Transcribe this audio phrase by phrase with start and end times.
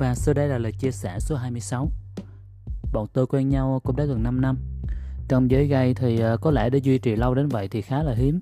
[0.00, 1.88] Và sau đây là lời chia sẻ số 26.
[2.92, 4.58] Bọn tôi quen nhau cũng đã gần 5 năm.
[5.28, 8.02] Trong giới gay thì ờ, có lẽ để duy trì lâu đến vậy thì khá
[8.02, 8.40] là hiếm.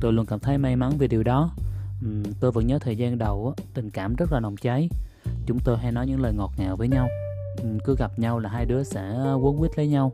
[0.00, 1.50] Tôi luôn cảm thấy may mắn vì điều đó.
[2.40, 4.88] Tôi vẫn nhớ thời gian đầu tình cảm rất là nồng cháy.
[5.46, 7.08] Chúng tôi hay nói những lời ngọt ngào với nhau.
[7.84, 10.12] Cứ gặp nhau là hai đứa sẽ ờ, quấn quýt lấy nhau.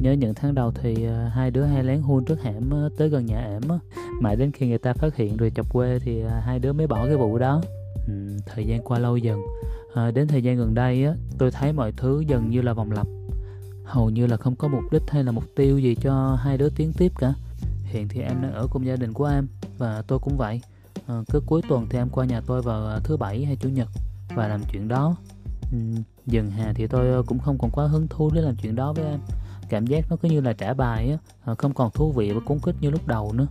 [0.00, 3.26] Nhớ những tháng đầu thì ờ, hai đứa hay lén hôn trước hẻm tới gần
[3.26, 3.78] nhà ẻm.
[4.20, 7.06] Mãi đến khi người ta phát hiện rồi chọc quê thì hai đứa mới bỏ
[7.06, 7.62] cái vụ đó.
[8.46, 9.40] Thời gian qua lâu dần
[9.94, 12.92] à, đến thời gian gần đây á tôi thấy mọi thứ dần như là vòng
[12.92, 13.06] lặp.
[13.84, 16.68] Hầu như là không có mục đích hay là mục tiêu gì cho hai đứa
[16.68, 17.34] tiến tiếp cả.
[17.84, 20.60] Hiện thì em đang ở cùng gia đình của em và tôi cũng vậy.
[21.06, 23.68] À, cứ cuối tuần thì em qua nhà tôi vào ờ, thứ bảy hay chủ
[23.68, 23.88] nhật
[24.34, 25.16] và làm chuyện đó.
[25.72, 25.78] Ừ,
[26.26, 29.04] dần hà thì tôi cũng không còn quá hứng thú để làm chuyện đó với
[29.04, 29.20] em.
[29.68, 32.40] Cảm giác nó cứ như là trả bài á à, không còn thú vị và
[32.44, 33.46] cuốn kích như lúc đầu nữa.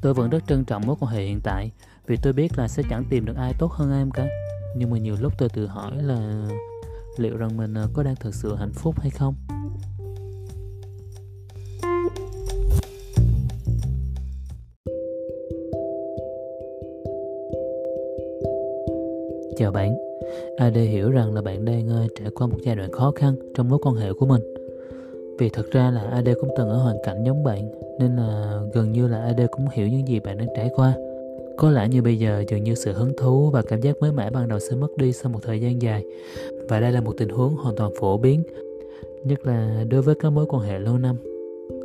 [0.00, 1.70] Tôi vẫn rất trân trọng mối quan hệ hiện tại
[2.06, 4.26] vì tôi biết là sẽ chẳng tìm được ai tốt hơn em cả
[4.76, 6.48] nhưng mà nhiều lúc tôi tự hỏi là
[7.16, 9.34] liệu rằng mình ờ, có đang thực sự hạnh phúc hay không?
[19.56, 19.96] Chào bạn.
[20.56, 23.34] À, ad hiểu rằng là bạn đang ờ, trải qua một giai đoạn khó khăn
[23.54, 24.42] trong mối quan hệ của mình.
[25.38, 28.92] Vì thật ra là ad cũng từng ở hoàn cảnh giống bạn, nên là gần
[28.92, 30.94] như là ad cũng hiểu những gì bạn đang trải qua
[31.56, 34.30] có lẽ như bây giờ dường như sự hứng thú và cảm giác mới mẻ
[34.30, 36.04] ban đầu sẽ mất đi sau một thời gian dài.
[36.68, 38.42] Và đây là một tình huống hoàn toàn phổ biến
[39.24, 41.16] nhất là đối với các mối quan hệ lâu năm.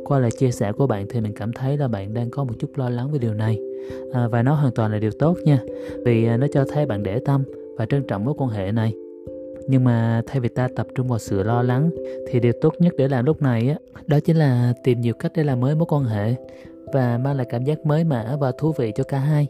[0.04, 2.54] Qua lời chia sẻ của bạn thì mình cảm thấy là bạn đang có một
[2.58, 3.58] chút lo lắng về điều này.
[4.12, 5.58] À, và nó hoàn toàn là điều tốt nha
[6.04, 7.44] vì à, nó cho thấy bạn để tâm
[7.76, 8.92] và trân trọng mối quan hệ này.
[9.68, 11.90] Nhưng mà thay vì ta tập trung vào sự lo lắng
[12.28, 13.76] thì điều tốt nhất để làm lúc này á
[14.06, 16.34] đó chính là tìm nhiều cách để làm mới mối quan hệ
[16.92, 19.46] và mang lại cảm giác mới mẻ và thú vị cho cả hai.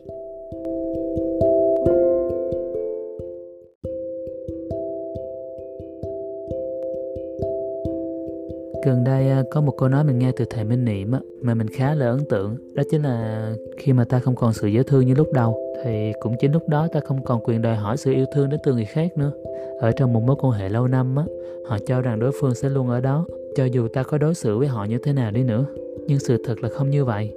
[8.84, 11.12] Gần đây à, có một câu nói mình nghe từ thầy Minh Niệm
[11.43, 12.56] mà mình khá là ấn tượng.
[12.75, 16.12] Đó chính là khi mà ta không còn sự dễ thương như lúc đầu Thì
[16.21, 18.75] cũng chính lúc đó ta không còn quyền đòi hỏi sự yêu thương đến từ
[18.75, 19.33] người khác nữa.
[19.81, 21.25] Ở trong một mối quan hệ lâu năm á
[21.69, 24.59] Họ cho rằng đối phương sẽ luôn ở đó Cho dù ta có đối xử
[24.59, 25.65] với họ như thế nào đi nữa.
[26.06, 27.33] Nhưng sự thật là không như vậy.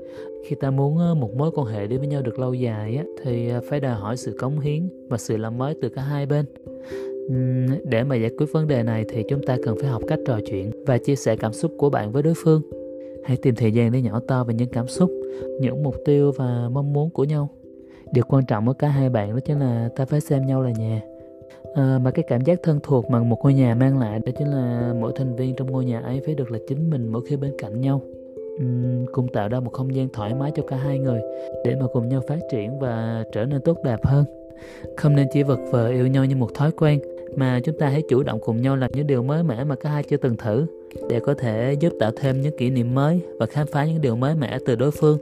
[0.46, 3.04] Khi ta muốn à, một mối quan hệ đi với nhau được lâu dài á,
[3.24, 6.26] thì à, phải đòi hỏi sự cống hiến và sự làm mới từ cả hai
[6.26, 6.46] bên
[7.84, 10.40] để mà giải quyết vấn đề này thì chúng ta cần phải học cách trò
[10.50, 12.62] chuyện và chia sẻ cảm xúc của bạn với đối phương.
[13.24, 15.12] Hãy tìm thời gian để nhỏ to về những cảm xúc
[15.62, 17.50] những mục tiêu và mong muốn của nhau.
[18.14, 20.72] Điều quan trọng của cả hai bạn đó chính là ta phải xem nhau là
[20.72, 21.02] nhà.
[21.76, 24.48] À, mà cái cảm giác thân thuộc mà một ngôi nhà mang lại đó chính
[24.48, 27.36] là mỗi thành viên trong ngôi nhà ấy phải được là chính mình mỗi khi
[27.36, 28.02] bên cạnh nhau.
[28.56, 31.22] Uhm, cùng tạo ra một không gian thoải mái cho cả hai người
[31.66, 34.26] để mà cùng nhau phát triển và trở nên tốt đẹp hơn.
[34.98, 37.00] Không nên chỉ vật vờ yêu nhau như một thói quen
[37.36, 39.90] mà chúng ta hãy chủ động cùng nhau làm những điều mới mẻ mà cả
[39.90, 40.66] hai chưa từng thử
[41.10, 44.16] để có thể giúp tạo thêm những kỷ niệm mới và khám phá những điều
[44.16, 45.18] mới mẻ từ đối phương.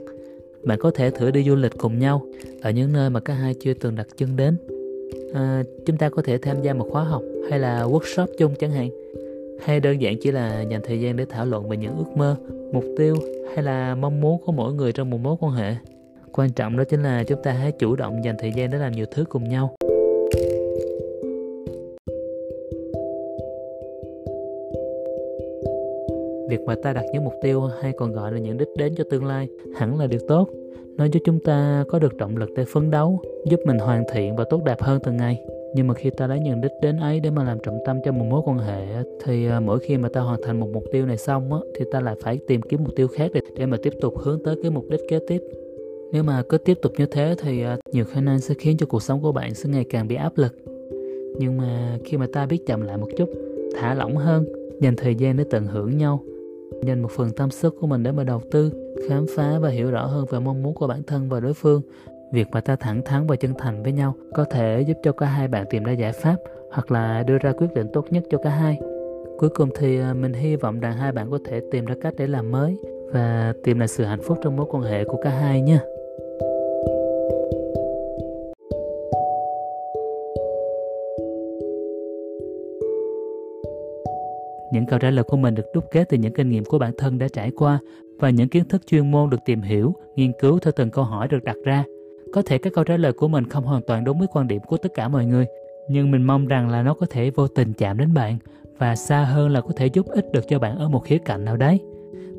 [0.64, 2.22] Bạn có thể thử đi du lịch cùng nhau
[2.62, 4.56] ở những nơi mà cả hai chưa từng đặt chân đến.
[5.34, 8.70] À, chúng ta có thể tham gia một khóa học hay là workshop chung chẳng
[8.70, 8.90] hạn.
[9.64, 12.36] Hay đơn giản chỉ là dành thời gian để thảo luận về những ước mơ
[12.72, 13.16] mục tiêu
[13.54, 15.74] hay là mong muốn của mỗi người trong một mối quan hệ.
[16.32, 18.92] Quan trọng đó chính là chúng ta hãy chủ động dành thời gian để làm
[18.92, 19.76] nhiều thứ cùng nhau.
[26.50, 29.04] Việc mà ta đặt những mục tiêu hay còn gọi là những đích đến cho
[29.10, 30.48] tương lai hẳn là điều tốt
[31.00, 34.36] nó giúp chúng ta có được động lực để phấn đấu giúp mình hoàn thiện
[34.36, 35.42] và tốt đẹp hơn từng ngày.
[35.74, 38.12] Nhưng mà khi ta lấy những đích đến ấy để mà làm trọng tâm cho
[38.12, 38.86] một mối quan hệ
[39.24, 41.84] thì à, mỗi khi mà ta hoàn thành một mục tiêu này xong á, thì
[41.92, 44.56] ta lại phải tìm kiếm mục tiêu khác để, để mà tiếp tục hướng tới
[44.62, 45.42] cái mục đích kế tiếp.
[46.12, 48.86] Nếu mà cứ tiếp tục như thế thì à, nhiều khả năng sẽ khiến cho
[48.86, 50.54] cuộc sống của bạn sẽ ngày càng bị áp lực.
[51.38, 53.28] Nhưng mà khi mà ta biết chậm lại một chút
[53.76, 54.44] thả lỏng hơn
[54.80, 56.24] dành thời gian để tận hưởng nhau
[56.82, 58.72] dành một phần tâm sức của mình để mà đầu tư,
[59.08, 61.82] khám phá và hiểu rõ hơn về mong muốn của bản thân và đối phương.
[62.32, 65.26] Việc mà ta thẳng thắn và chân thành với nhau có thể giúp cho cả
[65.26, 66.36] hai bạn tìm ra giải pháp
[66.72, 68.78] hoặc là đưa ra quyết định tốt nhất cho cả hai.
[69.38, 72.14] Cuối cùng thì à, mình hy vọng rằng hai bạn có thể tìm ra cách
[72.16, 72.76] để làm mới
[73.12, 75.78] và tìm lại sự hạnh phúc trong mối quan hệ của cả hai nhé.
[84.72, 86.92] Những câu trả lời của mình được đúc kết từ những kinh nghiệm của bản
[86.98, 87.78] thân đã trải qua
[88.18, 91.28] và những kiến thức chuyên môn được tìm hiểu, nghiên cứu theo từng câu hỏi
[91.28, 91.84] được đặt ra.
[92.32, 94.62] Có thể các câu trả lời của mình không hoàn toàn đúng với quan điểm
[94.66, 95.46] của tất cả mọi người,
[95.88, 98.38] nhưng mình mong rằng là nó có thể vô tình chạm đến bạn
[98.78, 101.44] và xa hơn là có thể giúp ích được cho bạn ở một khía cạnh
[101.44, 101.80] nào đấy.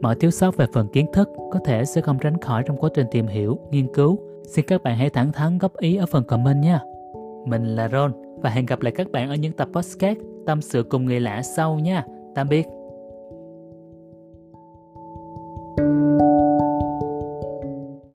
[0.01, 2.89] Mọi thiếu sót về phần kiến thức có thể sẽ không tránh khỏi trong quá
[2.93, 4.19] trình tìm hiểu, nghiên cứu.
[4.43, 6.79] Xin các bạn hãy thẳng thắn góp ý ở phần comment nha.
[7.45, 8.11] Mình là Ron
[8.41, 11.41] và hẹn gặp lại các bạn ở những tập podcast tâm sự cùng người lạ
[11.41, 12.05] sau nha.
[12.35, 12.80] Tạm biệt.